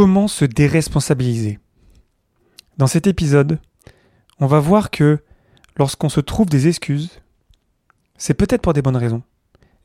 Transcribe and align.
Comment 0.00 0.28
se 0.28 0.46
déresponsabiliser 0.46 1.58
Dans 2.78 2.86
cet 2.86 3.06
épisode, 3.06 3.60
on 4.38 4.46
va 4.46 4.58
voir 4.58 4.90
que 4.90 5.18
lorsqu'on 5.76 6.08
se 6.08 6.20
trouve 6.20 6.48
des 6.48 6.68
excuses, 6.68 7.20
c'est 8.16 8.32
peut-être 8.32 8.62
pour 8.62 8.72
des 8.72 8.80
bonnes 8.80 8.96
raisons. 8.96 9.22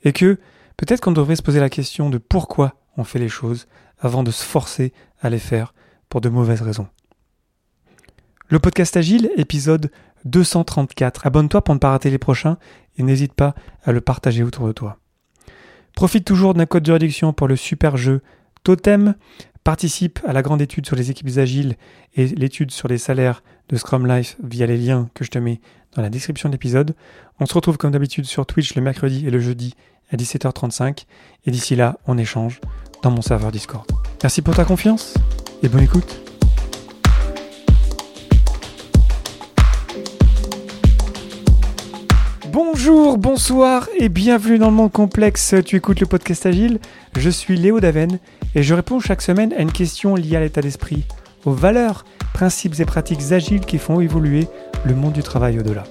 Et 0.05 0.13
que 0.13 0.39
peut-être 0.77 1.01
qu'on 1.01 1.11
devrait 1.11 1.35
se 1.35 1.41
poser 1.41 1.59
la 1.59 1.69
question 1.69 2.09
de 2.09 2.17
pourquoi 2.17 2.75
on 2.95 3.03
fait 3.03 3.19
les 3.19 3.27
choses 3.27 3.67
avant 3.99 4.23
de 4.23 4.31
se 4.31 4.41
forcer 4.41 4.93
à 5.19 5.29
les 5.29 5.37
faire 5.37 5.73
pour 6.07 6.21
de 6.21 6.29
mauvaises 6.29 6.61
raisons. 6.61 6.87
Le 8.47 8.59
podcast 8.59 8.95
Agile, 8.95 9.29
épisode 9.35 9.91
234. 10.23 11.27
Abonne-toi 11.27 11.61
pour 11.61 11.75
ne 11.75 11.79
pas 11.79 11.91
rater 11.91 12.09
les 12.09 12.19
prochains 12.19 12.57
et 12.97 13.03
n'hésite 13.03 13.33
pas 13.33 13.53
à 13.83 13.91
le 13.91 13.99
partager 13.99 14.43
autour 14.43 14.65
de 14.65 14.71
toi. 14.71 14.97
Profite 15.93 16.23
toujours 16.23 16.53
d'un 16.53 16.65
code 16.65 16.83
de 16.83 16.93
réduction 16.93 17.33
pour 17.33 17.49
le 17.49 17.57
super 17.57 17.97
jeu 17.97 18.21
Totem. 18.63 19.15
Participe 19.65 20.19
à 20.27 20.31
la 20.31 20.43
grande 20.43 20.61
étude 20.61 20.85
sur 20.85 20.95
les 20.95 21.09
équipes 21.09 21.39
agiles 21.39 21.75
et 22.15 22.27
l'étude 22.27 22.69
sur 22.69 22.87
les 22.87 22.99
salaires 22.99 23.41
de 23.67 23.77
Scrum 23.77 24.05
Life 24.05 24.37
via 24.43 24.67
les 24.67 24.77
liens 24.77 25.09
que 25.15 25.23
je 25.23 25.31
te 25.31 25.39
mets 25.39 25.59
dans 25.95 26.03
la 26.03 26.11
description 26.11 26.49
de 26.49 26.53
l'épisode. 26.53 26.93
On 27.39 27.47
se 27.47 27.53
retrouve 27.55 27.77
comme 27.77 27.89
d'habitude 27.89 28.25
sur 28.25 28.45
Twitch 28.45 28.75
le 28.75 28.83
mercredi 28.83 29.25
et 29.25 29.31
le 29.31 29.39
jeudi 29.39 29.73
à 30.11 30.17
17h35. 30.17 31.05
Et 31.47 31.51
d'ici 31.51 31.75
là, 31.75 31.97
on 32.05 32.19
échange 32.19 32.61
dans 33.01 33.09
mon 33.09 33.23
serveur 33.23 33.51
Discord. 33.51 33.89
Merci 34.21 34.43
pour 34.43 34.55
ta 34.55 34.65
confiance 34.65 35.15
et 35.63 35.67
bonne 35.67 35.81
écoute. 35.81 36.21
Bonjour, 42.51 43.17
bonsoir 43.17 43.89
et 43.97 44.09
bienvenue 44.09 44.59
dans 44.59 44.69
le 44.69 44.75
monde 44.75 44.91
complexe. 44.91 45.55
Tu 45.65 45.77
écoutes 45.77 46.01
le 46.01 46.05
podcast 46.05 46.45
Agile. 46.45 46.77
Je 47.17 47.31
suis 47.31 47.57
Léo 47.57 47.79
Daven 47.79 48.19
et 48.55 48.63
je 48.63 48.73
réponds 48.73 49.01
chaque 49.01 49.21
semaine 49.21 49.53
à 49.53 49.61
une 49.61 49.71
question 49.71 50.15
liée 50.15 50.37
à 50.37 50.39
l'état 50.39 50.61
d'esprit, 50.61 51.03
aux 51.43 51.51
valeurs, 51.51 52.05
principes 52.33 52.79
et 52.79 52.85
pratiques 52.85 53.31
agiles 53.33 53.65
qui 53.65 53.77
font 53.77 53.99
évoluer 53.99 54.47
le 54.85 54.95
monde 54.95 55.13
du 55.13 55.23
travail 55.23 55.59
au-delà. 55.59 55.83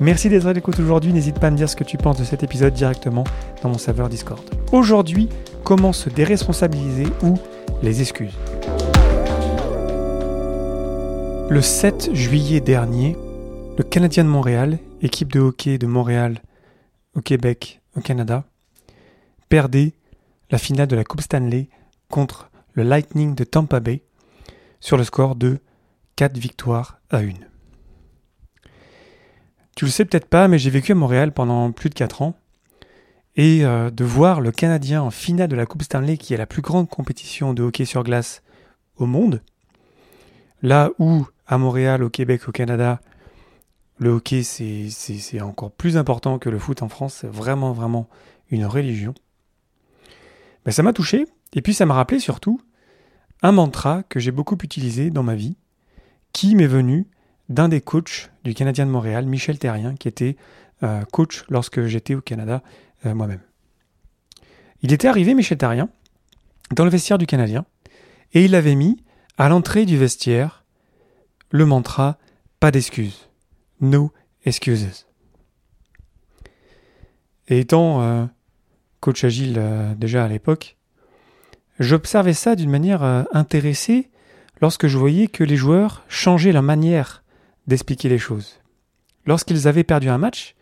Merci 0.00 0.28
d'être 0.28 0.46
à 0.46 0.52
l'écoute 0.52 0.80
aujourd'hui. 0.80 1.12
N'hésite 1.12 1.38
pas 1.38 1.46
à 1.46 1.50
me 1.52 1.56
dire 1.56 1.68
ce 1.68 1.76
que 1.76 1.84
tu 1.84 1.96
penses 1.96 2.18
de 2.18 2.24
cet 2.24 2.42
épisode 2.42 2.74
directement 2.74 3.22
dans 3.62 3.68
mon 3.68 3.78
serveur 3.78 4.08
Discord. 4.08 4.42
Aujourd'hui, 4.72 5.28
comment 5.62 5.92
se 5.92 6.10
déresponsabiliser 6.10 7.06
ou 7.22 7.38
les 7.82 8.00
excuses. 8.00 8.36
Le 11.48 11.60
7 11.60 12.10
juillet 12.14 12.60
dernier, 12.60 13.16
le 13.78 13.84
Canadien 13.84 14.24
de 14.24 14.28
Montréal, 14.28 14.78
équipe 15.02 15.30
de 15.32 15.38
hockey 15.38 15.78
de 15.78 15.86
Montréal 15.86 16.42
au 17.14 17.20
Québec, 17.20 17.80
au 17.96 18.00
Canada, 18.00 18.44
perdait 19.48 19.92
la 20.50 20.58
finale 20.58 20.88
de 20.88 20.96
la 20.96 21.04
Coupe 21.04 21.20
Stanley 21.20 21.68
contre 22.12 22.50
le 22.74 22.82
Lightning 22.84 23.34
de 23.34 23.42
Tampa 23.42 23.80
Bay 23.80 24.02
sur 24.80 24.96
le 24.96 25.02
score 25.02 25.34
de 25.34 25.58
4 26.16 26.36
victoires 26.36 27.00
à 27.10 27.18
1. 27.18 27.30
Tu 29.74 29.86
le 29.86 29.90
sais 29.90 30.04
peut-être 30.04 30.26
pas, 30.26 30.46
mais 30.46 30.58
j'ai 30.58 30.68
vécu 30.70 30.92
à 30.92 30.94
Montréal 30.94 31.32
pendant 31.32 31.72
plus 31.72 31.88
de 31.88 31.94
4 31.94 32.22
ans. 32.22 32.36
Et 33.34 33.64
euh, 33.64 33.90
de 33.90 34.04
voir 34.04 34.42
le 34.42 34.52
Canadien 34.52 35.00
en 35.00 35.10
finale 35.10 35.48
de 35.48 35.56
la 35.56 35.64
Coupe 35.64 35.82
Stanley, 35.82 36.18
qui 36.18 36.34
est 36.34 36.36
la 36.36 36.46
plus 36.46 36.60
grande 36.60 36.86
compétition 36.86 37.54
de 37.54 37.62
hockey 37.62 37.86
sur 37.86 38.04
glace 38.04 38.42
au 38.96 39.06
monde, 39.06 39.40
là 40.60 40.90
où 40.98 41.26
à 41.46 41.56
Montréal, 41.56 42.02
au 42.04 42.10
Québec, 42.10 42.46
au 42.46 42.52
Canada, 42.52 43.00
le 43.98 44.10
hockey, 44.10 44.42
c'est 44.42 45.40
encore 45.40 45.70
plus 45.70 45.96
important 45.96 46.38
que 46.38 46.50
le 46.50 46.58
foot 46.58 46.82
en 46.82 46.90
France. 46.90 47.18
C'est 47.22 47.32
vraiment, 47.32 47.72
vraiment 47.72 48.06
une 48.50 48.66
religion. 48.66 49.14
Ben, 50.66 50.72
ça 50.72 50.82
m'a 50.82 50.92
touché. 50.92 51.26
Et 51.54 51.62
puis, 51.62 51.74
ça 51.74 51.86
m'a 51.86 51.94
rappelé 51.94 52.18
surtout 52.20 52.60
un 53.42 53.52
mantra 53.52 54.02
que 54.04 54.20
j'ai 54.20 54.30
beaucoup 54.30 54.56
utilisé 54.62 55.10
dans 55.10 55.22
ma 55.22 55.34
vie, 55.34 55.56
qui 56.32 56.54
m'est 56.54 56.66
venu 56.66 57.06
d'un 57.48 57.68
des 57.68 57.80
coachs 57.80 58.30
du 58.44 58.54
Canadien 58.54 58.86
de 58.86 58.90
Montréal, 58.90 59.26
Michel 59.26 59.58
Terrien, 59.58 59.94
qui 59.96 60.08
était 60.08 60.36
euh, 60.82 61.04
coach 61.04 61.44
lorsque 61.48 61.84
j'étais 61.86 62.14
au 62.14 62.20
Canada 62.20 62.62
euh, 63.04 63.14
moi-même. 63.14 63.42
Il 64.82 64.92
était 64.92 65.08
arrivé, 65.08 65.34
Michel 65.34 65.58
Terrien, 65.58 65.88
dans 66.74 66.84
le 66.84 66.90
vestiaire 66.90 67.18
du 67.18 67.26
Canadien, 67.26 67.66
et 68.32 68.44
il 68.44 68.54
avait 68.54 68.74
mis 68.74 69.02
à 69.38 69.48
l'entrée 69.48 69.84
du 69.84 69.96
vestiaire 69.96 70.64
le 71.50 71.66
mantra 71.66 72.18
pas 72.60 72.70
d'excuses. 72.70 73.28
No 73.80 74.12
excuses. 74.44 75.06
Et 77.48 77.58
étant 77.58 78.02
euh, 78.02 78.24
coach 79.00 79.24
agile 79.24 79.60
déjà 79.98 80.24
à 80.24 80.28
l'époque, 80.28 80.76
j'observais 81.78 82.34
ça 82.34 82.56
d'une 82.56 82.70
manière 82.70 83.02
euh, 83.02 83.22
intéressée 83.32 84.10
lorsque 84.60 84.86
je 84.86 84.98
voyais 84.98 85.26
que 85.26 85.44
les 85.44 85.56
joueurs 85.56 86.04
changeaient 86.08 86.52
leur 86.52 86.62
manière 86.62 87.22
d'expliquer 87.66 88.08
les 88.08 88.18
choses. 88.18 88.60
Lorsqu'ils 89.26 89.68
avaient 89.68 89.84
perdu 89.84 90.08
un 90.08 90.18
match, 90.18 90.54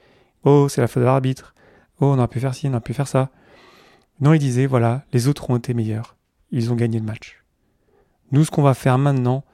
oh 0.44 0.68
c'est 0.68 0.80
la 0.80 0.88
faute 0.88 1.02
de 1.02 1.06
l'arbitre, 1.06 1.54
oh 2.00 2.06
on 2.06 2.18
a 2.18 2.28
pu 2.28 2.40
faire 2.40 2.54
ci, 2.54 2.68
on 2.68 2.74
a 2.74 2.80
pu 2.80 2.94
faire 2.94 3.08
ça. 3.08 3.30
Non, 4.20 4.34
ils 4.34 4.38
disaient 4.38 4.66
voilà, 4.66 5.04
les 5.12 5.28
autres 5.28 5.48
ont 5.50 5.56
été 5.56 5.74
meilleurs, 5.74 6.16
ils 6.50 6.72
ont 6.72 6.76
gagné 6.76 6.98
le 6.98 7.04
match. 7.04 7.42
Nous, 8.32 8.44
ce 8.44 8.50
qu'on 8.50 8.62
va 8.62 8.74
faire 8.74 8.98
maintenant, 8.98 9.44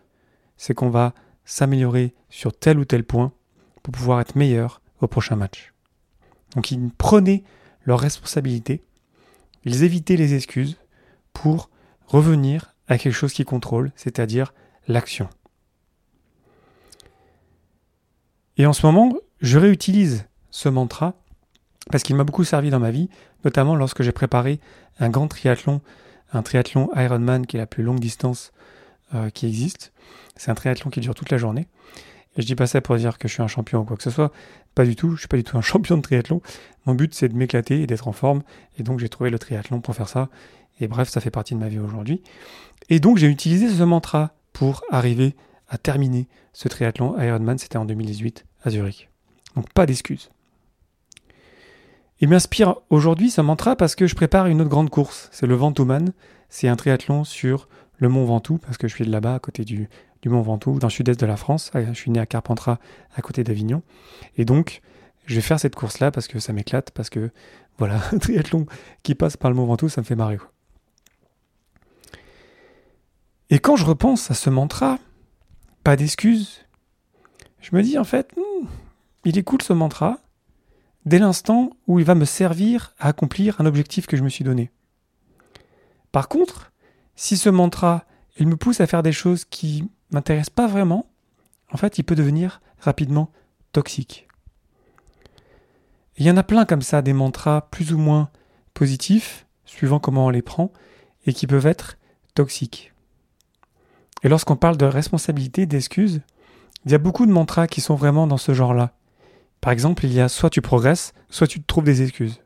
c'est 0.56 0.74
qu'on 0.74 0.90
va 0.90 1.14
s'améliorer 1.44 2.14
sur 2.28 2.52
tel 2.52 2.78
ou 2.78 2.84
tel 2.84 3.04
point 3.04 3.32
pour 3.82 3.92
pouvoir 3.92 4.20
être 4.20 4.36
meilleur 4.36 4.80
au 5.00 5.06
prochain 5.06 5.36
match. 5.36 5.72
Donc 6.54 6.70
ils 6.70 6.90
prenaient 6.90 7.44
leurs 7.84 8.00
responsabilités, 8.00 8.82
ils 9.64 9.84
évitaient 9.84 10.16
les 10.16 10.34
excuses 10.34 10.76
pour 11.36 11.69
revenir 12.06 12.74
à 12.88 12.97
quelque 12.97 13.12
chose 13.12 13.34
qui 13.34 13.44
contrôle, 13.44 13.92
c'est-à-dire 13.94 14.54
l'action. 14.88 15.28
Et 18.56 18.64
en 18.64 18.72
ce 18.72 18.86
moment, 18.86 19.12
je 19.42 19.58
réutilise 19.58 20.24
ce 20.50 20.70
mantra 20.70 21.12
parce 21.91 22.02
qu'il 22.02 22.16
m'a 22.16 22.24
beaucoup 22.24 22.44
servi 22.44 22.70
dans 22.70 22.80
ma 22.80 22.91
vie, 22.91 23.10
notamment 23.44 23.76
lorsque 23.76 24.02
j'ai 24.02 24.12
préparé 24.12 24.60
un 24.98 25.10
grand 25.10 25.28
triathlon, 25.28 25.82
un 26.32 26.42
triathlon 26.42 26.88
Ironman 26.97 27.47
qui 27.47 27.56
est 27.56 27.60
la 27.60 27.66
plus 27.66 27.84
longue 27.84 28.00
distance 28.00 28.53
euh, 29.14 29.28
qui 29.28 29.47
existe. 29.47 29.92
C'est 30.36 30.50
un 30.50 30.54
triathlon 30.54 30.88
qui 30.88 31.00
dure 31.00 31.14
toute 31.14 31.30
la 31.30 31.36
journée. 31.36 31.68
Et 32.36 32.42
je 32.42 32.47
dis 32.47 32.54
pas 32.54 32.66
ça 32.66 32.80
pour 32.80 32.97
dire 32.97 33.19
que 33.19 33.28
je 33.28 33.34
suis 33.34 33.42
un 33.42 33.48
champion 33.48 33.80
ou 33.80 33.84
quoi 33.84 33.97
que 33.97 34.02
ce 34.02 34.10
soit. 34.10 34.32
Pas 34.74 34.84
du 34.84 34.94
tout. 34.94 35.12
Je 35.12 35.20
suis 35.20 35.28
pas 35.28 35.36
du 35.36 35.44
tout 35.44 35.56
un 35.56 35.60
champion 35.62 35.97
de 35.97 36.02
triathlon. 36.02 36.42
Mon 36.84 36.94
but, 36.94 37.14
c'est 37.14 37.28
de 37.28 37.36
m'éclater 37.36 37.80
et 37.80 37.86
d'être 37.86 38.08
en 38.08 38.12
forme. 38.12 38.42
Et 38.78 38.82
donc, 38.82 38.98
j'ai 38.98 39.08
trouvé 39.08 39.30
le 39.30 39.38
triathlon 39.38 39.80
pour 39.80 39.94
faire 39.94 40.08
ça. 40.08 40.28
Et 40.80 40.88
bref, 40.88 41.08
ça 41.08 41.20
fait 41.20 41.30
partie 41.30 41.54
de 41.54 41.60
ma 41.60 41.69
vie 41.69 41.78
aujourd'hui. 41.78 42.22
Et 42.91 43.00
donc, 43.00 43.16
j'ai 43.16 43.28
utilisé 43.28 43.69
ce 43.69 43.82
mantra 43.82 44.34
pour 44.52 44.82
arriver 44.91 45.34
à 45.69 45.78
terminer 45.78 46.28
ce 46.52 46.69
triathlon 46.69 47.19
Ironman. 47.19 47.58
C'était 47.58 47.78
en 47.78 47.86
2018 47.86 48.44
à 48.64 48.70
Zurich. 48.70 49.08
Donc, 49.54 49.72
pas 49.72 49.86
d'excuses. 49.86 50.30
Il 52.20 52.28
m'inspire 52.28 52.76
aujourd'hui 52.91 53.30
ce 53.30 53.41
mantra 53.41 53.76
parce 53.76 53.94
que 53.94 54.06
je 54.06 54.14
prépare 54.14 54.47
une 54.47 54.60
autre 54.60 54.70
grande 54.70 54.91
course. 54.91 55.28
C'est 55.32 55.47
le 55.47 55.54
Ventouman. 55.54 56.12
C'est 56.48 56.68
un 56.68 56.76
triathlon 56.76 57.24
sur 57.24 57.68
le 57.98 58.08
Mont 58.08 58.24
Ventoux 58.24 58.58
parce 58.58 58.78
que 58.78 58.88
je 58.88 58.94
suis 58.94 59.04
de 59.04 59.10
là-bas 59.10 59.34
à 59.34 59.38
côté 59.38 59.64
du, 59.64 59.88
du 60.22 60.28
Mont 60.28 60.42
Ventoux, 60.42 60.78
dans 60.78 60.88
le 60.88 60.92
sud-est 60.92 61.18
de 61.18 61.26
la 61.26 61.36
France. 61.36 61.70
Je 61.74 61.92
suis 61.92 62.10
né 62.10 62.20
à 62.20 62.26
Carpentras, 62.26 62.78
à 63.14 63.22
côté 63.22 63.44
d'Avignon. 63.44 63.82
Et 64.36 64.44
donc, 64.44 64.80
je 65.26 65.34
vais 65.34 65.40
faire 65.40 65.60
cette 65.60 65.74
course-là 65.74 66.10
parce 66.10 66.28
que 66.28 66.38
ça 66.38 66.52
m'éclate, 66.52 66.90
parce 66.90 67.10
que, 67.10 67.30
voilà, 67.78 68.00
un 68.12 68.18
triathlon 68.18 68.66
qui 69.02 69.14
passe 69.14 69.36
par 69.36 69.50
le 69.50 69.56
Mont 69.56 69.66
Ventoux, 69.66 69.88
ça 69.88 70.00
me 70.00 70.06
fait 70.06 70.16
marrer. 70.16 70.38
Et 73.50 73.58
quand 73.60 73.76
je 73.76 73.84
repense 73.84 74.30
à 74.30 74.34
ce 74.34 74.50
mantra, 74.50 74.98
pas 75.84 75.94
d'excuses, 75.94 76.64
je 77.60 77.74
me 77.76 77.82
dis 77.82 77.96
en 77.98 78.04
fait, 78.04 78.32
hmm, 78.36 78.66
il 79.24 79.38
est 79.38 79.44
cool 79.44 79.62
ce 79.62 79.72
mantra, 79.72 80.18
dès 81.04 81.20
l'instant 81.20 81.70
où 81.86 82.00
il 82.00 82.04
va 82.04 82.16
me 82.16 82.24
servir 82.24 82.94
à 82.98 83.08
accomplir 83.08 83.60
un 83.60 83.66
objectif 83.66 84.06
que 84.06 84.16
je 84.16 84.24
me 84.24 84.28
suis 84.28 84.42
donné. 84.42 84.72
Par 86.10 86.28
contre, 86.28 86.72
si 87.16 87.37
ce 87.37 87.49
mantra, 87.49 88.04
il 88.39 88.47
me 88.47 88.57
pousse 88.57 88.80
à 88.80 88.86
faire 88.86 89.03
des 89.03 89.13
choses 89.13 89.45
qui 89.45 89.89
m'intéresse 90.10 90.51
pas 90.51 90.66
vraiment, 90.66 91.07
en 91.72 91.77
fait, 91.77 91.98
il 91.98 92.04
peut 92.04 92.15
devenir 92.15 92.60
rapidement 92.78 93.30
toxique. 93.72 94.28
Il 96.18 96.24
y 96.24 96.30
en 96.30 96.36
a 96.36 96.42
plein 96.42 96.65
comme 96.65 96.83
ça, 96.83 97.03
des 97.03 97.13
mantras 97.13 97.63
plus 97.63 97.92
ou 97.92 97.98
moins 97.98 98.30
positifs, 98.72 99.47
suivant 99.65 99.98
comment 99.98 100.27
on 100.27 100.30
les 100.30 100.42
prend, 100.42 100.72
et 101.27 101.33
qui 101.33 101.47
peuvent 101.47 101.66
être 101.66 101.98
toxiques. 102.34 102.92
Et 104.22 104.28
lorsqu'on 104.28 104.57
parle 104.57 104.77
de 104.77 104.86
responsabilité, 104.86 105.66
d'excuses, 105.66 106.22
il 106.84 106.92
y 106.92 106.95
a 106.95 106.98
beaucoup 106.98 107.27
de 107.27 107.33
mantras 107.33 107.66
qui 107.66 107.80
sont 107.80 107.97
vraiment 107.97 108.27
dans 108.27 108.36
ce 108.36 108.54
genre-là. 108.54 108.92
Par 109.60 109.72
exemple, 109.72 110.04
il 110.04 110.12
y 110.12 110.21
a 110.21 110.28
soit 110.28 110.51
tu 110.51 110.62
progresses, 110.62 111.12
soit 111.28 111.47
tu 111.47 111.60
te 111.60 111.66
trouves 111.66 111.84
des 111.84 112.03
excuses. 112.03 112.41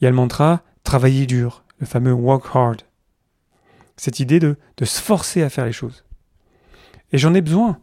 Il 0.00 0.04
y 0.04 0.06
a 0.06 0.10
le 0.10 0.16
mantra 0.16 0.62
travailler 0.84 1.26
dur, 1.26 1.64
le 1.78 1.86
fameux 1.86 2.12
work 2.12 2.46
hard. 2.54 2.82
Cette 3.98 4.20
idée 4.20 4.40
de, 4.40 4.56
se 4.80 5.02
forcer 5.02 5.42
à 5.42 5.50
faire 5.50 5.66
les 5.66 5.72
choses. 5.72 6.04
Et 7.12 7.18
j'en 7.18 7.34
ai 7.34 7.42
besoin, 7.42 7.78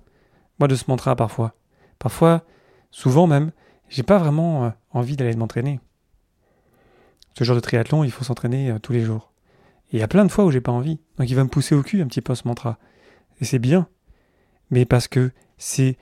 moi, 0.59 0.67
de 0.67 0.75
ce 0.75 0.85
mantra 0.87 1.15
parfois. 1.15 1.53
Parfois, 1.99 2.43
souvent 2.89 3.27
même, 3.27 3.51
j'ai 3.89 4.01
pas 4.01 4.17
vraiment 4.17 4.65
euh, 4.65 4.69
envie 4.91 5.17
d'aller 5.17 5.35
m'entraîner. 5.35 5.79
Ce 7.37 7.43
genre 7.43 7.55
de 7.55 7.61
triathlon, 7.61 8.03
il 8.03 8.11
faut 8.11 8.23
s'entraîner 8.23 8.71
euh, 8.71 8.79
tous 8.79 8.93
les 8.93 9.03
jours. 9.03 9.33
Et 9.91 9.97
il 9.97 9.99
y 9.99 10.03
a 10.03 10.07
plein 10.07 10.25
de 10.25 10.31
fois 10.31 10.45
où 10.45 10.51
j'ai 10.51 10.61
pas 10.61 10.71
envie. 10.71 10.99
Donc 11.17 11.29
il 11.29 11.35
va 11.35 11.43
me 11.43 11.49
pousser 11.49 11.75
au 11.75 11.83
cul 11.83 12.01
un 12.01 12.07
petit 12.07 12.21
peu 12.21 12.33
ce 12.33 12.47
mantra. 12.47 12.79
Et 13.41 13.45
c'est 13.45 13.59
bien. 13.59 13.87
Mais 14.71 14.85
parce 14.85 15.07
que 15.07 15.31
c'est 15.57 15.97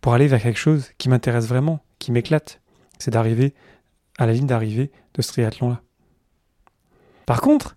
pour 0.00 0.14
aller 0.14 0.26
vers 0.26 0.42
quelque 0.42 0.58
chose 0.58 0.90
qui 0.98 1.08
m'intéresse 1.08 1.46
vraiment, 1.46 1.80
qui 2.00 2.10
m'éclate. 2.10 2.60
C'est 2.98 3.12
d'arriver 3.12 3.54
à 4.18 4.26
la 4.26 4.32
ligne 4.32 4.46
d'arrivée 4.46 4.90
de 5.14 5.22
ce 5.22 5.28
triathlon-là. 5.28 5.80
Par 7.24 7.40
contre, 7.40 7.76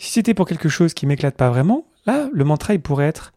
si 0.00 0.12
c'était 0.12 0.32
pour 0.32 0.46
quelque 0.46 0.70
chose 0.70 0.94
qui 0.94 1.06
m'éclate 1.06 1.36
pas 1.36 1.50
vraiment, 1.50 1.86
là, 2.06 2.30
le 2.32 2.44
mantra, 2.44 2.72
il 2.72 2.80
pourrait 2.80 3.06
être 3.06 3.34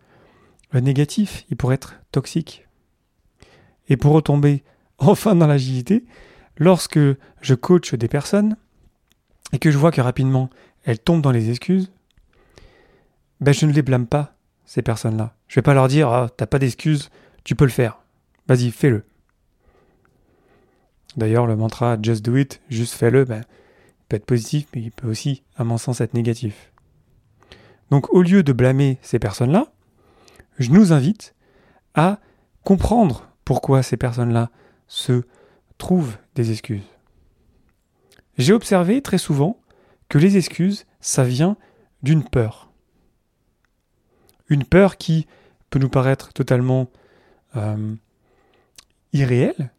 négatif, 0.74 1.44
il 1.50 1.58
pourrait 1.58 1.76
être 1.76 2.00
toxique. 2.12 2.66
Et 3.90 3.98
pour 3.98 4.14
retomber 4.14 4.64
enfin 4.98 5.36
dans 5.36 5.46
l'agilité, 5.46 6.06
lorsque 6.58 7.00
je 7.42 7.54
coach 7.54 7.94
des 7.94 8.08
personnes 8.08 8.56
et 9.52 9.60
que 9.60 9.72
je 9.72 9.78
vois 9.78 9.92
que 9.92 10.00
rapidement 10.00 10.50
elles 10.86 11.00
tombent 11.00 11.22
dans 11.22 11.32
les 11.32 11.50
excuses, 11.50 11.92
ben 13.42 13.54
je 13.54 13.66
ne 13.66 13.74
les 13.74 13.82
blâme 13.82 14.08
pas, 14.08 14.38
ces 14.64 14.82
personnes-là. 14.82 15.36
Je 15.50 15.56
vais 15.56 15.64
pas 15.64 15.74
leur 15.74 15.90
dire 15.90 16.08
ah, 16.08 16.30
t'as 16.36 16.48
pas 16.48 16.60
d'excuses, 16.60 17.10
tu 17.44 17.56
peux 17.56 17.66
le 17.66 17.72
faire. 17.72 18.00
Vas-y, 18.48 18.72
fais-le. 18.72 19.04
D'ailleurs, 21.18 21.46
le 21.46 21.58
mantra 21.58 21.98
just 22.02 22.24
do 22.24 22.38
it, 22.38 22.62
juste 22.70 22.94
fais-le, 22.94 23.26
ben, 23.26 23.44
peut 24.14 24.18
être 24.18 24.26
positif, 24.26 24.68
mais 24.76 24.82
il 24.82 24.92
peut 24.92 25.10
aussi, 25.10 25.42
à 25.56 25.64
mon 25.64 25.80
sens, 25.80 26.00
être 26.00 26.14
négatif. 26.14 26.72
Donc, 27.90 28.14
au 28.14 28.22
lieu 28.22 28.44
de 28.44 28.54
blâmer 28.54 29.00
ces 29.02 29.18
personnes-là, 29.18 29.74
je 30.60 30.70
nous 30.70 30.94
invite 30.94 31.34
à 31.96 32.20
comprendre 32.64 33.28
pourquoi 33.44 33.82
ces 33.82 33.98
personnes-là 33.98 34.52
se 34.88 35.24
trouvent 35.80 36.18
des 36.36 36.52
excuses. 36.52 36.84
J'ai 38.38 38.54
observé 38.54 39.02
très 39.02 39.18
souvent 39.18 39.60
que 40.10 40.20
les 40.20 40.38
excuses, 40.38 40.86
ça 41.00 41.24
vient 41.24 41.58
d'une 42.04 42.24
peur. 42.24 42.72
Une 44.48 44.64
peur 44.64 44.98
qui 44.98 45.26
peut 45.72 45.80
nous 45.80 45.90
paraître 45.90 46.34
totalement 46.34 46.88
euh, 47.56 47.96
irréelle, 49.12 49.72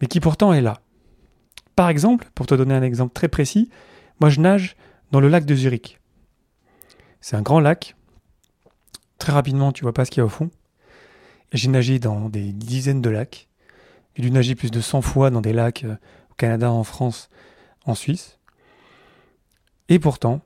mais 0.00 0.06
qui 0.06 0.20
pourtant 0.20 0.54
est 0.54 0.62
là. 0.62 0.80
Par 1.78 1.90
exemple, 1.90 2.28
pour 2.34 2.48
te 2.48 2.56
donner 2.56 2.74
un 2.74 2.82
exemple 2.82 3.12
très 3.12 3.28
précis, 3.28 3.70
moi 4.18 4.30
je 4.30 4.40
nage 4.40 4.74
dans 5.12 5.20
le 5.20 5.28
lac 5.28 5.44
de 5.44 5.54
Zurich. 5.54 6.00
C'est 7.20 7.36
un 7.36 7.42
grand 7.42 7.60
lac. 7.60 7.94
Très 9.18 9.30
rapidement, 9.30 9.70
tu 9.70 9.84
vois 9.84 9.94
pas 9.94 10.04
ce 10.04 10.10
qu'il 10.10 10.20
y 10.20 10.22
a 10.22 10.24
au 10.24 10.28
fond. 10.28 10.50
J'ai 11.52 11.68
nagé 11.68 12.00
dans 12.00 12.30
des 12.30 12.52
dizaines 12.52 13.00
de 13.00 13.10
lacs. 13.10 13.46
J'ai 14.16 14.24
dû 14.24 14.32
nager 14.32 14.56
plus 14.56 14.72
de 14.72 14.80
100 14.80 15.02
fois 15.02 15.30
dans 15.30 15.40
des 15.40 15.52
lacs 15.52 15.84
euh, 15.84 15.94
au 16.32 16.34
Canada, 16.34 16.68
en 16.68 16.82
France, 16.82 17.28
en 17.86 17.94
Suisse. 17.94 18.40
Et 19.88 20.00
pourtant, 20.00 20.40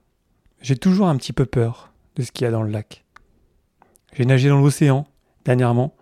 j'ai 0.61 0.77
toujours 0.77 1.09
un 1.09 1.17
petit 1.17 1.33
peu 1.33 1.47
peur 1.47 1.95
de 2.17 2.25
ce 2.25 2.31
qu'il 2.31 2.45
y 2.45 2.49
a 2.49 2.51
dans 2.51 2.63
le 2.63 2.71
lac. 2.71 3.07
J'ai 4.13 4.27
nagé 4.27 4.51
dans 4.51 4.61
l'océan 4.61 5.07
dernièrement. 5.47 5.97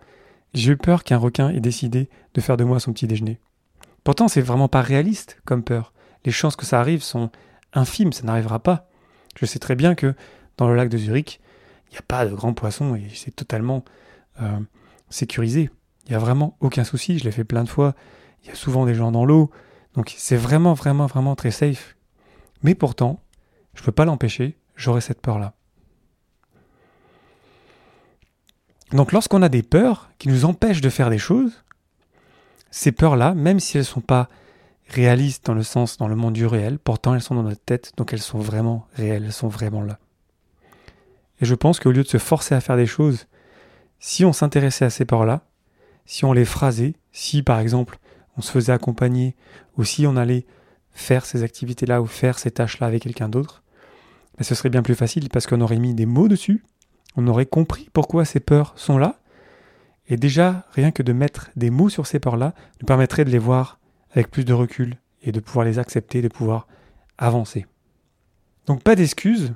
J'ai 0.53 0.73
eu 0.73 0.77
peur 0.77 1.05
qu'un 1.05 1.15
requin 1.15 1.51
ait 1.51 1.61
décidé 1.61 2.09
de 2.33 2.41
faire 2.41 2.57
de 2.57 2.65
moi 2.65 2.81
son 2.81 2.91
petit 2.91 3.07
déjeuner. 3.07 3.39
Pourtant, 4.03 4.27
c'est 4.27 4.41
vraiment 4.41 4.67
pas 4.67 4.81
réaliste 4.81 5.39
comme 5.45 5.63
peur. 5.63 5.93
Les 6.25 6.31
chances 6.31 6.55
que 6.55 6.65
ça 6.65 6.79
arrive 6.79 7.03
sont 7.03 7.29
infimes, 7.73 8.13
ça 8.13 8.23
n'arrivera 8.23 8.59
pas. 8.59 8.87
Je 9.39 9.45
sais 9.45 9.59
très 9.59 9.75
bien 9.75 9.95
que 9.95 10.13
dans 10.57 10.67
le 10.67 10.75
lac 10.75 10.89
de 10.89 10.97
Zurich, 10.97 11.39
il 11.89 11.93
n'y 11.93 11.97
a 11.97 12.03
pas 12.03 12.25
de 12.25 12.33
grands 12.33 12.53
poissons 12.53 12.95
et 12.95 13.07
c'est 13.13 13.35
totalement 13.35 13.83
euh, 14.41 14.59
sécurisé. 15.09 15.69
Il 16.05 16.09
n'y 16.09 16.15
a 16.15 16.19
vraiment 16.19 16.57
aucun 16.59 16.83
souci, 16.83 17.19
je 17.19 17.23
l'ai 17.23 17.31
fait 17.31 17.43
plein 17.43 17.63
de 17.63 17.69
fois. 17.69 17.95
Il 18.43 18.49
y 18.49 18.51
a 18.51 18.55
souvent 18.55 18.85
des 18.85 18.95
gens 18.95 19.11
dans 19.11 19.25
l'eau. 19.25 19.51
Donc 19.93 20.13
c'est 20.17 20.37
vraiment, 20.37 20.73
vraiment, 20.73 21.05
vraiment 21.05 21.35
très 21.35 21.51
safe. 21.51 21.95
Mais 22.63 22.75
pourtant, 22.75 23.21
je 23.73 23.81
ne 23.81 23.85
peux 23.85 23.91
pas 23.91 24.05
l'empêcher, 24.05 24.57
j'aurai 24.75 25.01
cette 25.01 25.21
peur-là. 25.21 25.53
Donc 28.91 29.11
lorsqu'on 29.11 29.41
a 29.41 29.49
des 29.49 29.63
peurs 29.63 30.11
qui 30.17 30.27
nous 30.27 30.45
empêchent 30.45 30.81
de 30.81 30.89
faire 30.89 31.09
des 31.09 31.17
choses, 31.17 31.63
ces 32.71 32.91
peurs-là, 32.91 33.33
même 33.33 33.59
si 33.59 33.77
elles 33.77 33.83
ne 33.83 33.87
sont 33.87 34.01
pas 34.01 34.29
réalistes 34.87 35.45
dans 35.45 35.53
le 35.53 35.63
sens, 35.63 35.97
dans 35.97 36.07
le 36.07 36.15
monde 36.15 36.33
du 36.33 36.45
réel, 36.45 36.79
pourtant 36.79 37.13
elles 37.13 37.21
sont 37.21 37.35
dans 37.35 37.43
notre 37.43 37.63
tête, 37.63 37.93
donc 37.97 38.13
elles 38.13 38.19
sont 38.19 38.39
vraiment 38.39 38.87
réelles, 38.95 39.23
elles 39.25 39.33
sont 39.33 39.47
vraiment 39.47 39.81
là. 39.81 39.99
Et 41.41 41.45
je 41.45 41.55
pense 41.55 41.79
qu'au 41.79 41.91
lieu 41.91 42.03
de 42.03 42.07
se 42.07 42.17
forcer 42.17 42.55
à 42.55 42.61
faire 42.61 42.77
des 42.77 42.85
choses 42.85 43.27
si 43.99 44.25
on 44.25 44.33
s'intéressait 44.33 44.85
à 44.85 44.89
ces 44.89 45.05
peurs-là, 45.05 45.43
si 46.05 46.25
on 46.25 46.33
les 46.33 46.45
phrasait, 46.45 46.95
si 47.11 47.43
par 47.43 47.59
exemple 47.59 47.99
on 48.37 48.41
se 48.41 48.51
faisait 48.51 48.73
accompagner, 48.73 49.35
ou 49.77 49.83
si 49.83 50.07
on 50.07 50.15
allait 50.15 50.45
faire 50.91 51.25
ces 51.25 51.43
activités-là 51.43 52.01
ou 52.01 52.05
faire 52.05 52.39
ces 52.39 52.51
tâches-là 52.51 52.87
avec 52.87 53.03
quelqu'un 53.03 53.29
d'autre, 53.29 53.63
ben, 54.37 54.43
ce 54.43 54.55
serait 54.55 54.69
bien 54.69 54.81
plus 54.81 54.95
facile 54.95 55.29
parce 55.29 55.47
qu'on 55.47 55.61
aurait 55.61 55.79
mis 55.79 55.93
des 55.93 56.05
mots 56.05 56.27
dessus, 56.27 56.63
on 57.15 57.27
aurait 57.27 57.45
compris 57.45 57.89
pourquoi 57.93 58.25
ces 58.25 58.39
peurs 58.39 58.73
sont 58.75 58.97
là, 58.97 59.20
et 60.11 60.17
déjà 60.17 60.65
rien 60.73 60.91
que 60.91 61.03
de 61.03 61.13
mettre 61.13 61.51
des 61.55 61.69
mots 61.69 61.87
sur 61.87 62.05
ces 62.05 62.19
peurs-là 62.19 62.53
nous 62.81 62.85
permettrait 62.85 63.23
de 63.23 63.29
les 63.29 63.39
voir 63.39 63.79
avec 64.11 64.29
plus 64.29 64.43
de 64.43 64.51
recul 64.51 64.97
et 65.23 65.31
de 65.31 65.39
pouvoir 65.39 65.65
les 65.65 65.79
accepter, 65.79 66.21
de 66.21 66.27
pouvoir 66.27 66.67
avancer. 67.17 67.65
Donc 68.65 68.83
pas 68.83 68.95
d'excuses, 68.95 69.53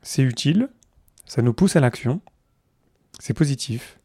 c'est 0.00 0.22
utile, 0.22 0.70
ça 1.26 1.42
nous 1.42 1.52
pousse 1.52 1.76
à 1.76 1.80
l'action, 1.80 2.22
c'est 3.18 3.34
positif. 3.34 4.00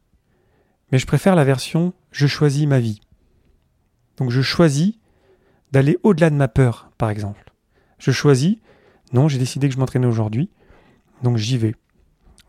Mais 0.91 0.99
je 0.99 1.07
préfère 1.07 1.35
la 1.35 1.45
version 1.45 1.93
je 2.11 2.27
choisis 2.27 2.67
ma 2.67 2.81
vie. 2.81 2.99
Donc 4.17 4.31
je 4.31 4.41
choisis 4.41 4.95
d'aller 5.71 5.97
au-delà 6.03 6.29
de 6.29 6.35
ma 6.35 6.49
peur, 6.49 6.91
par 6.97 7.09
exemple. 7.09 7.53
Je 7.97 8.11
choisis, 8.11 8.57
non, 9.13 9.29
j'ai 9.29 9.39
décidé 9.39 9.69
que 9.69 9.73
je 9.73 9.79
m'entraînais 9.79 10.05
aujourd'hui, 10.05 10.49
donc 11.23 11.37
j'y 11.37 11.57
vais. 11.57 11.75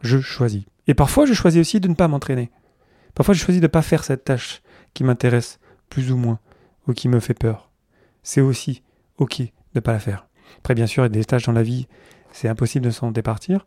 Je 0.00 0.20
choisis. 0.20 0.64
Et 0.88 0.94
parfois, 0.94 1.24
je 1.24 1.34
choisis 1.34 1.60
aussi 1.60 1.78
de 1.78 1.86
ne 1.86 1.94
pas 1.94 2.08
m'entraîner. 2.08 2.50
Parfois, 3.16 3.34
je 3.34 3.40
choisis 3.40 3.60
de 3.60 3.66
ne 3.66 3.70
pas 3.70 3.82
faire 3.82 4.04
cette 4.04 4.24
tâche 4.24 4.62
qui 4.94 5.02
m'intéresse 5.02 5.58
plus 5.88 6.12
ou 6.12 6.16
moins, 6.16 6.38
ou 6.86 6.92
qui 6.92 7.08
me 7.08 7.18
fait 7.18 7.34
peur. 7.34 7.70
C'est 8.22 8.42
aussi 8.42 8.82
OK 9.18 9.40
de 9.40 9.48
ne 9.74 9.80
pas 9.80 9.92
la 9.92 9.98
faire. 9.98 10.28
Après, 10.58 10.74
bien 10.74 10.86
sûr, 10.86 11.02
il 11.02 11.06
y 11.06 11.06
a 11.06 11.08
des 11.08 11.24
tâches 11.24 11.46
dans 11.46 11.52
la 11.52 11.62
vie, 11.62 11.88
c'est 12.30 12.48
impossible 12.48 12.84
de 12.84 12.90
s'en 12.90 13.10
départir. 13.10 13.66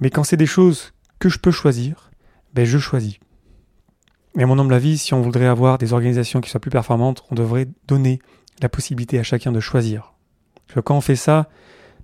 Mais 0.00 0.08
quand 0.08 0.24
c'est 0.24 0.36
des 0.36 0.46
choses 0.46 0.92
que 1.18 1.28
je 1.28 1.38
peux 1.38 1.50
choisir, 1.50 2.10
ben 2.54 2.64
je 2.64 2.78
choisis. 2.78 3.18
Et 4.38 4.42
à 4.42 4.46
mon 4.46 4.58
humble 4.58 4.74
avis, 4.74 4.98
si 4.98 5.14
on 5.14 5.20
voudrait 5.20 5.46
avoir 5.46 5.76
des 5.78 5.92
organisations 5.92 6.40
qui 6.40 6.50
soient 6.50 6.60
plus 6.60 6.70
performantes, 6.70 7.24
on 7.30 7.34
devrait 7.34 7.68
donner 7.88 8.20
la 8.62 8.68
possibilité 8.68 9.18
à 9.18 9.24
chacun 9.24 9.50
de 9.50 9.60
choisir. 9.60 10.14
Parce 10.66 10.76
que 10.76 10.80
quand 10.80 10.96
on 10.96 11.00
fait 11.00 11.16
ça, 11.16 11.48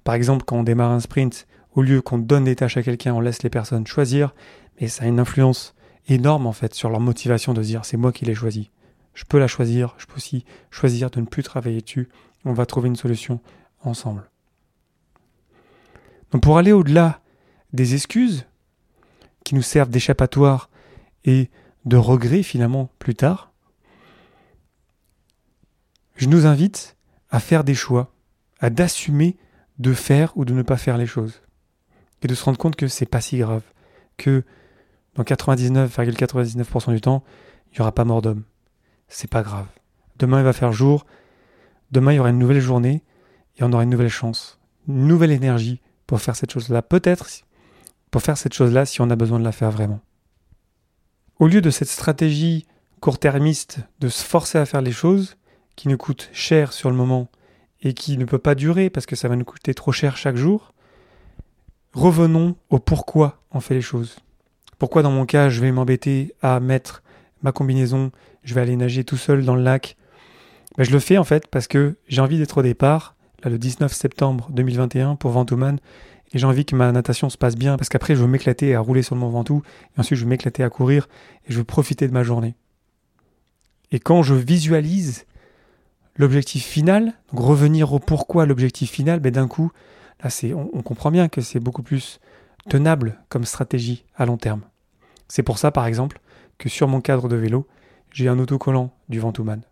par 0.02 0.16
exemple 0.16 0.44
quand 0.44 0.58
on 0.58 0.62
démarre 0.64 0.90
un 0.90 1.00
sprint, 1.00 1.46
au 1.74 1.82
lieu 1.82 2.02
qu'on 2.02 2.18
donne 2.18 2.44
des 2.44 2.56
tâches 2.56 2.76
à 2.76 2.82
quelqu'un, 2.82 3.14
on 3.14 3.20
laisse 3.20 3.44
les 3.44 3.50
personnes 3.50 3.86
choisir, 3.86 4.34
mais 4.80 4.88
ça 4.88 5.04
a 5.04 5.06
une 5.06 5.20
influence 5.20 5.74
énorme 6.08 6.46
en 6.46 6.52
fait 6.52 6.74
sur 6.74 6.90
leur 6.90 7.00
motivation 7.00 7.54
de 7.54 7.62
dire 7.62 7.84
c'est 7.84 7.96
moi 7.96 8.12
qui 8.12 8.24
l'ai 8.24 8.34
choisi. 8.34 8.70
Je 9.14 9.24
peux 9.24 9.38
la 9.38 9.48
choisir, 9.48 9.94
je 9.98 10.06
peux 10.06 10.16
aussi 10.16 10.44
choisir 10.70 11.10
de 11.10 11.20
ne 11.20 11.26
plus 11.26 11.42
travailler 11.42 11.80
dessus, 11.80 12.08
on 12.44 12.52
va 12.52 12.66
trouver 12.66 12.88
une 12.88 12.96
solution 12.96 13.40
ensemble. 13.82 14.30
Donc 16.30 16.42
pour 16.42 16.58
aller 16.58 16.72
au-delà 16.72 17.20
des 17.72 17.94
excuses, 17.94 18.46
qui 19.44 19.54
nous 19.54 19.62
servent 19.62 19.90
d'échappatoire 19.90 20.70
et 21.24 21.50
de 21.84 21.96
regret 21.96 22.42
finalement 22.42 22.90
plus 22.98 23.14
tard, 23.14 23.52
je 26.16 26.26
nous 26.26 26.46
invite 26.46 26.96
à 27.30 27.40
faire 27.40 27.64
des 27.64 27.74
choix, 27.74 28.12
à 28.60 28.70
d'assumer 28.70 29.36
de 29.78 29.94
faire 29.94 30.36
ou 30.36 30.44
de 30.44 30.52
ne 30.52 30.62
pas 30.62 30.76
faire 30.76 30.98
les 30.98 31.06
choses. 31.06 31.42
Et 32.22 32.28
de 32.28 32.34
se 32.34 32.44
rendre 32.44 32.58
compte 32.58 32.76
que 32.76 32.86
c'est 32.86 33.06
pas 33.06 33.22
si 33.22 33.38
grave, 33.38 33.62
que 34.18 34.44
dans 35.20 35.36
99,99% 35.36 36.94
du 36.94 37.00
temps, 37.02 37.22
il 37.72 37.74
n'y 37.76 37.80
aura 37.80 37.92
pas 37.92 38.04
mort 38.04 38.22
d'homme. 38.22 38.44
C'est 39.08 39.28
pas 39.28 39.42
grave. 39.42 39.66
Demain 40.18 40.40
il 40.40 40.44
va 40.44 40.54
faire 40.54 40.72
jour, 40.72 41.04
demain 41.90 42.12
il 42.12 42.16
y 42.16 42.18
aura 42.18 42.30
une 42.30 42.38
nouvelle 42.38 42.60
journée 42.60 43.02
et 43.58 43.64
on 43.64 43.72
aura 43.72 43.82
une 43.82 43.90
nouvelle 43.90 44.08
chance, 44.08 44.58
une 44.88 45.06
nouvelle 45.06 45.30
énergie 45.30 45.82
pour 46.06 46.22
faire 46.22 46.36
cette 46.36 46.52
chose-là. 46.52 46.80
Peut-être 46.80 47.28
pour 48.10 48.22
faire 48.22 48.38
cette 48.38 48.54
chose-là 48.54 48.86
si 48.86 49.02
on 49.02 49.10
a 49.10 49.16
besoin 49.16 49.38
de 49.38 49.44
la 49.44 49.52
faire 49.52 49.70
vraiment. 49.70 50.00
Au 51.38 51.46
lieu 51.46 51.60
de 51.60 51.70
cette 51.70 51.88
stratégie 51.88 52.66
court-termiste 53.00 53.80
de 53.98 54.08
se 54.08 54.24
forcer 54.24 54.56
à 54.56 54.64
faire 54.64 54.82
les 54.82 54.92
choses, 54.92 55.36
qui 55.76 55.88
nous 55.88 55.98
coûte 55.98 56.30
cher 56.32 56.72
sur 56.72 56.90
le 56.90 56.96
moment 56.96 57.28
et 57.82 57.92
qui 57.92 58.16
ne 58.16 58.24
peut 58.24 58.38
pas 58.38 58.54
durer 58.54 58.88
parce 58.88 59.06
que 59.06 59.16
ça 59.16 59.28
va 59.28 59.36
nous 59.36 59.44
coûter 59.44 59.74
trop 59.74 59.92
cher 59.92 60.16
chaque 60.16 60.36
jour, 60.36 60.72
revenons 61.92 62.56
au 62.70 62.78
pourquoi 62.78 63.42
on 63.50 63.60
fait 63.60 63.74
les 63.74 63.82
choses. 63.82 64.16
Pourquoi 64.80 65.02
dans 65.02 65.10
mon 65.10 65.26
cas 65.26 65.50
je 65.50 65.60
vais 65.60 65.72
m'embêter 65.72 66.34
à 66.40 66.58
mettre 66.58 67.02
ma 67.42 67.52
combinaison, 67.52 68.12
je 68.42 68.54
vais 68.54 68.62
aller 68.62 68.76
nager 68.76 69.04
tout 69.04 69.18
seul 69.18 69.44
dans 69.44 69.54
le 69.54 69.62
lac? 69.62 69.94
Ben, 70.78 70.84
Je 70.84 70.90
le 70.90 70.98
fais 71.00 71.18
en 71.18 71.24
fait 71.24 71.46
parce 71.48 71.68
que 71.68 71.96
j'ai 72.08 72.22
envie 72.22 72.38
d'être 72.38 72.56
au 72.56 72.62
départ, 72.62 73.14
là, 73.44 73.50
le 73.50 73.58
19 73.58 73.92
septembre 73.92 74.48
2021 74.52 75.16
pour 75.16 75.32
Ventoman, 75.32 75.78
et 76.32 76.38
j'ai 76.38 76.46
envie 76.46 76.64
que 76.64 76.74
ma 76.74 76.92
natation 76.92 77.28
se 77.28 77.36
passe 77.36 77.56
bien 77.56 77.76
parce 77.76 77.90
qu'après 77.90 78.16
je 78.16 78.22
veux 78.22 78.26
m'éclater 78.26 78.74
à 78.74 78.80
rouler 78.80 79.02
sur 79.02 79.14
le 79.14 79.20
Mont 79.20 79.44
et 79.44 80.00
ensuite 80.00 80.18
je 80.18 80.24
veux 80.24 80.30
m'éclater 80.30 80.62
à 80.64 80.70
courir 80.70 81.10
et 81.46 81.52
je 81.52 81.58
veux 81.58 81.64
profiter 81.64 82.08
de 82.08 82.14
ma 82.14 82.22
journée. 82.22 82.54
Et 83.92 84.00
quand 84.00 84.22
je 84.22 84.34
visualise 84.34 85.26
l'objectif 86.16 86.64
final, 86.64 87.12
donc 87.34 87.44
revenir 87.44 87.92
au 87.92 87.98
pourquoi 87.98 88.46
l'objectif 88.46 88.90
final, 88.90 89.20
ben 89.20 89.30
d'un 89.30 89.46
coup, 89.46 89.72
là, 90.24 90.30
c'est, 90.30 90.54
on 90.54 90.80
comprend 90.80 91.10
bien 91.10 91.28
que 91.28 91.42
c'est 91.42 91.60
beaucoup 91.60 91.82
plus 91.82 92.18
tenable 92.70 93.18
comme 93.28 93.44
stratégie 93.44 94.06
à 94.16 94.24
long 94.24 94.38
terme. 94.38 94.62
C'est 95.30 95.44
pour 95.44 95.58
ça, 95.58 95.70
par 95.70 95.86
exemple, 95.86 96.20
que 96.58 96.68
sur 96.68 96.88
mon 96.88 97.00
cadre 97.00 97.28
de 97.28 97.36
vélo, 97.36 97.68
j'ai 98.12 98.26
un 98.26 98.40
autocollant 98.40 98.92
du 99.08 99.20
Ventoman. 99.20 99.62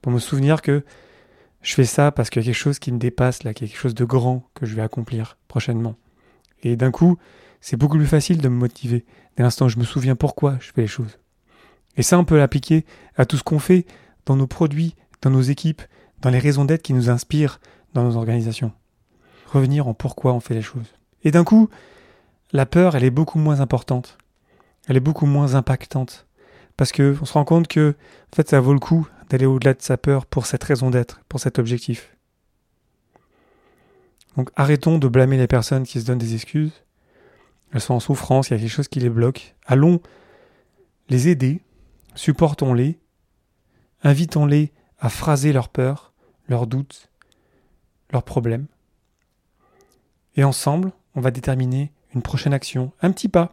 Pour 0.00 0.10
me 0.10 0.18
souvenir 0.18 0.62
que 0.62 0.84
je 1.60 1.74
fais 1.74 1.84
ça 1.84 2.10
parce 2.10 2.30
qu'il 2.30 2.40
y 2.40 2.44
a 2.44 2.46
quelque 2.46 2.58
chose 2.58 2.78
qui 2.78 2.92
me 2.92 2.98
dépasse, 2.98 3.42
là, 3.42 3.52
quelque 3.52 3.76
chose 3.76 3.94
de 3.94 4.06
grand 4.06 4.48
que 4.54 4.64
je 4.64 4.74
vais 4.74 4.80
accomplir 4.80 5.36
prochainement. 5.48 5.96
Et 6.62 6.76
d'un 6.76 6.90
coup, 6.90 7.18
c'est 7.60 7.76
beaucoup 7.76 7.98
plus 7.98 8.06
facile 8.06 8.40
de 8.40 8.48
me 8.48 8.56
motiver. 8.56 9.04
Dès 9.36 9.42
l'instant, 9.42 9.68
je 9.68 9.78
me 9.78 9.84
souviens 9.84 10.16
pourquoi 10.16 10.56
je 10.60 10.72
fais 10.72 10.80
les 10.80 10.86
choses. 10.86 11.18
Et 11.98 12.02
ça, 12.02 12.18
on 12.18 12.24
peut 12.24 12.38
l'appliquer 12.38 12.86
à 13.16 13.26
tout 13.26 13.36
ce 13.36 13.42
qu'on 13.42 13.58
fait 13.58 13.84
dans 14.24 14.36
nos 14.36 14.46
produits, 14.46 14.96
dans 15.20 15.30
nos 15.30 15.42
équipes, 15.42 15.82
dans 16.22 16.30
les 16.30 16.38
raisons 16.38 16.64
d'être 16.64 16.82
qui 16.82 16.94
nous 16.94 17.10
inspirent 17.10 17.60
dans 17.92 18.04
nos 18.04 18.16
organisations. 18.16 18.72
Revenir 19.46 19.88
en 19.88 19.92
pourquoi 19.92 20.32
on 20.32 20.40
fait 20.40 20.54
les 20.54 20.62
choses. 20.62 20.94
Et 21.22 21.32
d'un 21.32 21.44
coup, 21.44 21.68
la 22.52 22.64
peur, 22.64 22.96
elle 22.96 23.04
est 23.04 23.10
beaucoup 23.10 23.38
moins 23.38 23.60
importante. 23.60 24.16
Elle 24.86 24.96
est 24.96 25.00
beaucoup 25.00 25.26
moins 25.26 25.54
impactante. 25.54 26.26
Parce 26.76 26.92
que 26.92 27.16
on 27.20 27.24
se 27.24 27.32
rend 27.32 27.44
compte 27.44 27.68
que, 27.68 27.94
en 28.32 28.36
fait, 28.36 28.48
ça 28.48 28.60
vaut 28.60 28.74
le 28.74 28.78
coup 28.78 29.08
d'aller 29.28 29.46
au-delà 29.46 29.74
de 29.74 29.82
sa 29.82 29.96
peur 29.96 30.26
pour 30.26 30.46
cette 30.46 30.64
raison 30.64 30.90
d'être, 30.90 31.20
pour 31.28 31.40
cet 31.40 31.58
objectif. 31.58 32.16
Donc 34.36 34.50
arrêtons 34.54 34.98
de 34.98 35.08
blâmer 35.08 35.36
les 35.36 35.46
personnes 35.46 35.84
qui 35.84 36.00
se 36.00 36.06
donnent 36.06 36.18
des 36.18 36.34
excuses. 36.34 36.84
Elles 37.72 37.80
sont 37.80 37.94
en 37.94 38.00
souffrance, 38.00 38.48
il 38.48 38.52
y 38.52 38.56
a 38.56 38.58
quelque 38.60 38.70
chose 38.70 38.88
qui 38.88 39.00
les 39.00 39.10
bloque. 39.10 39.54
Allons 39.66 40.00
les 41.08 41.28
aider, 41.28 41.62
supportons-les, 42.14 42.98
invitons-les 44.02 44.72
à 44.98 45.08
phraser 45.08 45.52
leurs 45.52 45.68
peurs, 45.68 46.12
leurs 46.48 46.66
doutes, 46.66 47.10
leurs 48.12 48.22
problèmes. 48.22 48.66
Et 50.36 50.44
ensemble, 50.44 50.92
on 51.14 51.20
va 51.20 51.30
déterminer 51.30 51.92
une 52.14 52.22
prochaine 52.22 52.52
action, 52.52 52.92
un 53.00 53.10
petit 53.10 53.28
pas. 53.28 53.52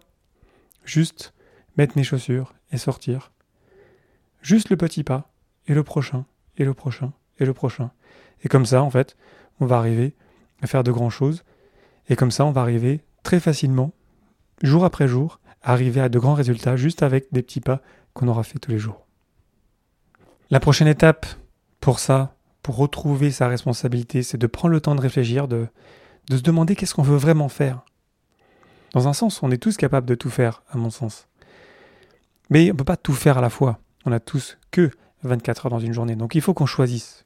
Juste 0.84 1.34
mettre 1.78 1.98
mes 1.98 2.04
chaussures 2.04 2.54
et 2.72 2.78
sortir. 2.78 3.32
Juste 4.42 4.70
le 4.70 4.78
petit 4.78 5.04
pas, 5.04 5.32
et 5.68 5.74
le 5.74 5.84
prochain, 5.84 6.26
et 6.58 6.66
le 6.66 6.74
prochain, 6.74 7.14
et 7.40 7.46
le 7.46 7.54
prochain. 7.54 7.92
Et 8.44 8.50
comme 8.50 8.66
ça, 8.66 8.84
en 8.84 8.90
fait, 8.90 9.16
on 9.60 9.66
va 9.66 9.78
arriver 9.78 10.14
à 10.62 10.68
faire 10.68 10.84
de 10.84 10.92
grandes 10.92 11.12
choses. 11.12 11.44
Et 12.10 12.16
comme 12.16 12.32
ça, 12.32 12.46
on 12.46 12.52
va 12.52 12.62
arriver 12.62 13.04
très 13.24 13.40
facilement, 13.40 13.94
jour 14.62 14.84
après 14.84 15.08
jour, 15.08 15.40
à 15.62 15.72
arriver 15.72 16.02
à 16.02 16.10
de 16.10 16.20
grands 16.20 16.34
résultats 16.34 16.76
juste 16.76 17.04
avec 17.04 17.28
des 17.32 17.42
petits 17.42 17.62
pas 17.62 17.82
qu'on 18.14 18.28
aura 18.28 18.44
fait 18.44 18.60
tous 18.60 18.72
les 18.72 18.80
jours. 18.80 19.08
La 20.50 20.60
prochaine 20.60 20.88
étape 20.88 21.26
pour 21.80 22.00
ça, 22.00 22.36
pour 22.62 22.78
retrouver 22.78 23.32
sa 23.32 23.48
responsabilité, 23.48 24.24
c'est 24.24 24.38
de 24.38 24.48
prendre 24.48 24.74
le 24.74 24.82
temps 24.82 24.96
de 24.96 25.02
réfléchir, 25.02 25.48
de, 25.48 25.68
de 26.30 26.38
se 26.38 26.44
demander 26.44 26.76
qu'est-ce 26.76 26.94
qu'on 26.94 27.02
veut 27.02 27.18
vraiment 27.18 27.50
faire. 27.50 27.84
Dans 28.94 29.08
un 29.08 29.14
sens, 29.14 29.42
on 29.44 29.52
est 29.52 29.58
tous 29.58 29.76
capables 29.76 30.08
de 30.08 30.16
tout 30.16 30.30
faire, 30.30 30.64
à 30.70 30.78
mon 30.78 30.90
sens. 30.90 31.28
Mais 32.50 32.70
on 32.70 32.74
ne 32.74 32.78
peut 32.78 32.84
pas 32.84 32.98
tout 32.98 33.14
faire 33.14 33.40
à 33.40 33.42
la 33.42 33.50
fois. 33.50 33.80
On 34.06 34.12
a 34.12 34.20
tous 34.20 34.58
que 34.72 34.92
24 35.24 35.66
heures 35.66 35.72
dans 35.72 35.80
une 35.80 35.94
journée. 35.94 36.16
Donc 36.16 36.36
il 36.36 36.42
faut 36.42 36.54
qu'on 36.54 36.66
choisisse. 36.66 37.26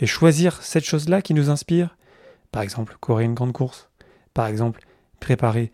Et 0.00 0.06
choisir 0.06 0.62
cette 0.62 0.84
chose-là 0.84 1.22
qui 1.22 1.34
nous 1.34 1.50
inspire, 1.50 1.96
par 2.50 2.62
exemple, 2.62 2.96
courir 3.00 3.26
une 3.26 3.34
grande 3.34 3.52
course, 3.52 3.88
par 4.34 4.46
exemple, 4.46 4.84
préparer 5.20 5.70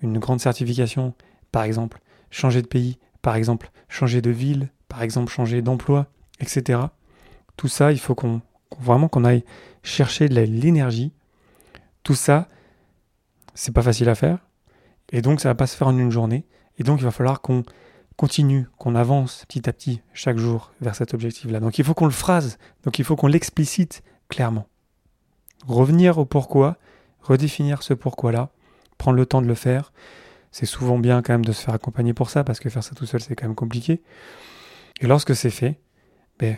une 0.00 0.18
grande 0.18 0.40
certification, 0.40 1.14
par 1.52 1.64
exemple, 1.64 2.00
changer 2.30 2.62
de 2.62 2.66
pays, 2.66 2.98
par 3.20 3.36
exemple, 3.36 3.70
changer 3.88 4.22
de 4.22 4.30
ville, 4.30 4.70
par 4.88 5.02
exemple, 5.02 5.32
changer 5.32 5.60
d'emploi, 5.60 6.06
etc. 6.40 6.80
Tout 7.56 7.68
ça, 7.68 7.92
il 7.92 7.98
faut 7.98 8.14
qu'on 8.14 8.40
vraiment 8.78 9.08
qu'on 9.08 9.24
aille 9.24 9.44
chercher 9.82 10.28
de 10.28 10.40
l'énergie. 10.40 11.12
Tout 12.02 12.14
ça, 12.14 12.48
c'est 13.54 13.72
pas 13.72 13.82
facile 13.82 14.08
à 14.08 14.14
faire. 14.14 14.38
Et 15.14 15.22
donc, 15.22 15.40
ça 15.40 15.48
va 15.48 15.54
pas 15.54 15.68
se 15.68 15.76
faire 15.76 15.86
en 15.86 15.96
une 15.96 16.10
journée. 16.10 16.44
Et 16.76 16.82
donc, 16.82 16.98
il 16.98 17.04
va 17.04 17.12
falloir 17.12 17.40
qu'on 17.40 17.62
continue, 18.16 18.66
qu'on 18.78 18.96
avance 18.96 19.44
petit 19.46 19.68
à 19.68 19.72
petit 19.72 20.02
chaque 20.12 20.38
jour 20.38 20.72
vers 20.80 20.96
cet 20.96 21.14
objectif-là. 21.14 21.60
Donc, 21.60 21.78
il 21.78 21.84
faut 21.84 21.94
qu'on 21.94 22.06
le 22.06 22.10
phrase. 22.10 22.58
Donc, 22.82 22.98
il 22.98 23.04
faut 23.04 23.14
qu'on 23.14 23.28
l'explicite 23.28 24.02
clairement. 24.28 24.66
Revenir 25.68 26.18
au 26.18 26.24
pourquoi, 26.24 26.78
redéfinir 27.20 27.84
ce 27.84 27.94
pourquoi-là, 27.94 28.50
prendre 28.98 29.16
le 29.16 29.24
temps 29.24 29.40
de 29.40 29.46
le 29.46 29.54
faire. 29.54 29.92
C'est 30.50 30.66
souvent 30.66 30.98
bien 30.98 31.22
quand 31.22 31.32
même 31.32 31.44
de 31.44 31.52
se 31.52 31.62
faire 31.62 31.74
accompagner 31.74 32.12
pour 32.12 32.28
ça, 32.28 32.42
parce 32.42 32.58
que 32.58 32.68
faire 32.68 32.82
ça 32.82 32.96
tout 32.96 33.06
seul, 33.06 33.20
c'est 33.20 33.36
quand 33.36 33.46
même 33.46 33.54
compliqué. 33.54 34.02
Et 35.00 35.06
lorsque 35.06 35.36
c'est 35.36 35.50
fait, 35.50 35.80
ben, 36.40 36.56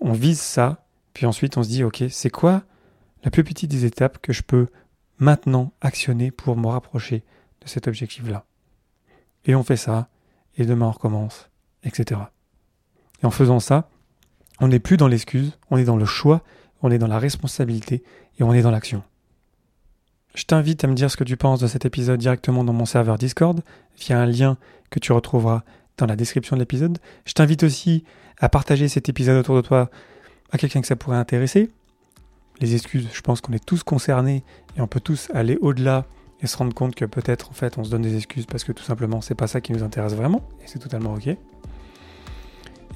on 0.00 0.12
vise 0.12 0.40
ça, 0.40 0.84
puis 1.14 1.24
ensuite 1.24 1.56
on 1.56 1.62
se 1.62 1.68
dit, 1.68 1.84
ok, 1.84 2.02
c'est 2.10 2.30
quoi 2.30 2.64
la 3.22 3.30
plus 3.30 3.44
petite 3.44 3.70
des 3.70 3.84
étapes 3.84 4.18
que 4.18 4.32
je 4.32 4.42
peux 4.42 4.66
maintenant 5.18 5.72
actionner 5.80 6.32
pour 6.32 6.56
me 6.56 6.66
rapprocher 6.66 7.22
de 7.62 7.68
cet 7.68 7.88
objectif-là. 7.88 8.44
Et 9.44 9.54
on 9.54 9.62
fait 9.62 9.76
ça, 9.76 10.08
et 10.56 10.66
demain 10.66 10.86
on 10.86 10.90
recommence, 10.92 11.48
etc. 11.84 12.20
Et 13.22 13.26
en 13.26 13.30
faisant 13.30 13.60
ça, 13.60 13.88
on 14.60 14.68
n'est 14.68 14.78
plus 14.78 14.96
dans 14.96 15.08
l'excuse, 15.08 15.58
on 15.70 15.76
est 15.76 15.84
dans 15.84 15.96
le 15.96 16.04
choix, 16.04 16.42
on 16.82 16.90
est 16.90 16.98
dans 16.98 17.08
la 17.08 17.18
responsabilité, 17.18 18.02
et 18.38 18.42
on 18.42 18.52
est 18.52 18.62
dans 18.62 18.70
l'action. 18.70 19.02
Je 20.34 20.44
t'invite 20.44 20.82
à 20.84 20.86
me 20.86 20.94
dire 20.94 21.10
ce 21.10 21.16
que 21.16 21.24
tu 21.24 21.36
penses 21.36 21.60
de 21.60 21.66
cet 21.66 21.84
épisode 21.84 22.18
directement 22.18 22.64
dans 22.64 22.72
mon 22.72 22.86
serveur 22.86 23.18
Discord, 23.18 23.60
via 23.98 24.20
un 24.20 24.26
lien 24.26 24.56
que 24.90 24.98
tu 24.98 25.12
retrouveras 25.12 25.62
dans 25.98 26.06
la 26.06 26.16
description 26.16 26.56
de 26.56 26.60
l'épisode. 26.60 26.98
Je 27.24 27.34
t'invite 27.34 27.62
aussi 27.64 28.04
à 28.38 28.48
partager 28.48 28.88
cet 28.88 29.08
épisode 29.08 29.38
autour 29.38 29.56
de 29.56 29.60
toi 29.60 29.90
à 30.50 30.58
quelqu'un 30.58 30.80
que 30.80 30.86
ça 30.86 30.96
pourrait 30.96 31.18
intéresser. 31.18 31.70
Les 32.60 32.74
excuses, 32.74 33.08
je 33.12 33.20
pense 33.20 33.40
qu'on 33.40 33.52
est 33.52 33.64
tous 33.64 33.82
concernés 33.82 34.42
et 34.76 34.80
on 34.80 34.86
peut 34.86 35.00
tous 35.00 35.28
aller 35.34 35.58
au-delà 35.60 36.06
et 36.42 36.46
se 36.46 36.56
rendre 36.56 36.74
compte 36.74 36.94
que 36.94 37.04
peut-être 37.04 37.50
en 37.50 37.52
fait 37.52 37.78
on 37.78 37.84
se 37.84 37.90
donne 37.90 38.02
des 38.02 38.16
excuses 38.16 38.46
parce 38.46 38.64
que 38.64 38.72
tout 38.72 38.82
simplement 38.82 39.20
c'est 39.20 39.34
pas 39.34 39.46
ça 39.46 39.60
qui 39.60 39.72
nous 39.72 39.82
intéresse 39.82 40.14
vraiment 40.14 40.42
et 40.62 40.66
c'est 40.66 40.78
totalement 40.78 41.14
ok. 41.14 41.28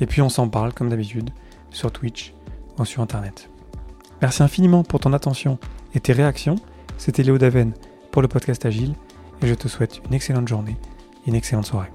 Et 0.01 0.07
puis 0.07 0.21
on 0.21 0.29
s'en 0.29 0.49
parle 0.49 0.73
comme 0.73 0.89
d'habitude 0.89 1.31
sur 1.71 1.91
Twitch 1.93 2.35
ou 2.79 2.85
sur 2.85 3.03
internet. 3.03 3.49
Merci 4.21 4.43
infiniment 4.43 4.83
pour 4.83 5.01
ton 5.01 5.13
attention 5.13 5.59
et 5.95 6.01
tes 6.01 6.13
réactions. 6.13 6.57
C'était 6.99 7.23
Léo 7.23 7.39
Daven 7.39 7.73
pour 8.11 8.23
le 8.23 8.29
podcast 8.29 8.65
Agile 8.67 8.95
et 9.43 9.47
je 9.47 9.55
te 9.55 9.69
souhaite 9.69 10.01
une 10.07 10.15
excellente 10.15 10.49
journée 10.49 10.77
et 11.27 11.29
une 11.29 11.35
excellente 11.35 11.67
soirée. 11.67 11.91